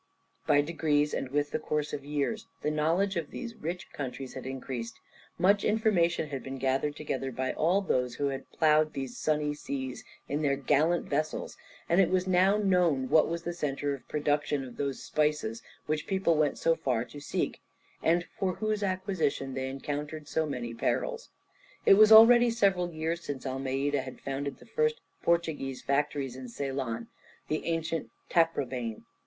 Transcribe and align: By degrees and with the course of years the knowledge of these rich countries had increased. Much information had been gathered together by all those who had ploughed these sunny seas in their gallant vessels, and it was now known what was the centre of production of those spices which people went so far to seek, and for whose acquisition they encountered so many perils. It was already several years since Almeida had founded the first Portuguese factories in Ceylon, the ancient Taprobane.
By 0.47 0.61
degrees 0.61 1.13
and 1.13 1.29
with 1.29 1.51
the 1.51 1.59
course 1.59 1.93
of 1.93 2.03
years 2.03 2.47
the 2.63 2.71
knowledge 2.71 3.17
of 3.17 3.29
these 3.29 3.53
rich 3.53 3.91
countries 3.93 4.33
had 4.33 4.47
increased. 4.47 4.99
Much 5.37 5.63
information 5.63 6.29
had 6.29 6.41
been 6.41 6.57
gathered 6.57 6.95
together 6.95 7.31
by 7.31 7.53
all 7.53 7.81
those 7.81 8.15
who 8.15 8.29
had 8.29 8.49
ploughed 8.49 8.93
these 8.93 9.15
sunny 9.15 9.53
seas 9.53 10.03
in 10.27 10.41
their 10.41 10.55
gallant 10.55 11.05
vessels, 11.05 11.55
and 11.87 12.01
it 12.01 12.09
was 12.09 12.25
now 12.25 12.57
known 12.57 13.09
what 13.09 13.27
was 13.29 13.43
the 13.43 13.53
centre 13.53 13.93
of 13.93 14.07
production 14.07 14.65
of 14.65 14.77
those 14.77 15.03
spices 15.03 15.61
which 15.85 16.07
people 16.07 16.33
went 16.35 16.57
so 16.57 16.73
far 16.73 17.05
to 17.05 17.19
seek, 17.19 17.61
and 18.01 18.25
for 18.39 18.55
whose 18.55 18.81
acquisition 18.81 19.53
they 19.53 19.69
encountered 19.69 20.27
so 20.27 20.47
many 20.47 20.73
perils. 20.73 21.29
It 21.85 21.93
was 21.93 22.11
already 22.11 22.49
several 22.49 22.91
years 22.91 23.23
since 23.23 23.45
Almeida 23.45 24.01
had 24.01 24.19
founded 24.19 24.57
the 24.57 24.65
first 24.65 24.99
Portuguese 25.21 25.83
factories 25.83 26.35
in 26.35 26.47
Ceylon, 26.47 27.07
the 27.49 27.63
ancient 27.67 28.09
Taprobane. 28.31 29.03